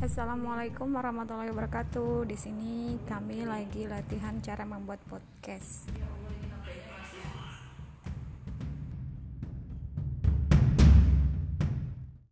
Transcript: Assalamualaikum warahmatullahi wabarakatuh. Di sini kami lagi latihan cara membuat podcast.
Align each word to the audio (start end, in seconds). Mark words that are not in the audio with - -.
Assalamualaikum 0.00 0.96
warahmatullahi 0.96 1.52
wabarakatuh. 1.52 2.24
Di 2.24 2.32
sini 2.32 2.96
kami 3.04 3.44
lagi 3.44 3.84
latihan 3.84 4.40
cara 4.40 4.64
membuat 4.64 4.96
podcast. 5.04 5.92